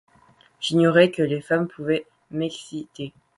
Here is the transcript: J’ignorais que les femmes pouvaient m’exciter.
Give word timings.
J’ignorais 0.59 1.11
que 1.11 1.21
les 1.21 1.41
femmes 1.41 1.67
pouvaient 1.67 2.07
m’exciter. 2.31 3.13